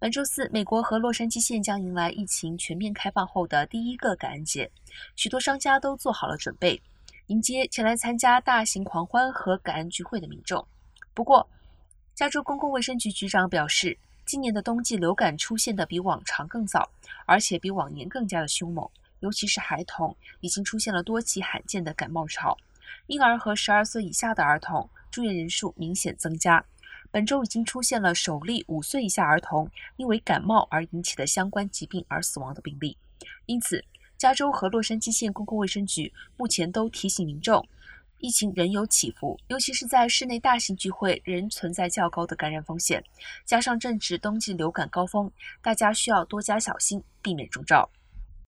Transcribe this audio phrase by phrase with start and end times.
[0.00, 4.70] 本周四，美国和洛杉矶县将迎来疫情全面开放后的第一个感恩节，
[5.16, 6.80] 许多商家都做好了准备，
[7.26, 10.64] 迎接前来参加大型狂欢和感恩聚会的民众。
[11.14, 11.44] 不过，
[12.14, 16.88] 加州公共卫生局局长表示，今年的冬季流感出现的比往常更早，
[17.26, 18.88] 而且比往年更加的凶猛，
[19.18, 22.56] 尤其是孩童已经出现了多起罕见的感冒潮，
[23.08, 26.64] 婴儿和十二岁以下的儿童住院人数明显增加。
[27.10, 32.96] 本周已经出现了首例五岁以下儿童因为感冒而引起的相关疾病而死亡的病例，
[33.46, 33.82] 因此，
[34.18, 37.66] 加州和洛杉矶县公共卫生局目前都提醒民众，
[38.18, 43.02] 疫情仍有起伏，尤其是在室内大型聚会仍存在较高的感染风险，
[43.44, 45.30] 加上正值冬季流感高峰，
[45.62, 47.88] 大家需要多加小心，避免中招。